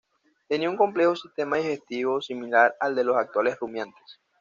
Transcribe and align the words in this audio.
Tenía 0.47 0.67
un 0.67 0.77
complejo 0.77 1.15
sistema 1.15 1.57
digestivo, 1.57 2.23
similar 2.23 2.73
al 2.79 2.95
de 2.95 3.03
los 3.03 3.17
actuales 3.17 3.59
rumiantes. 3.59 4.19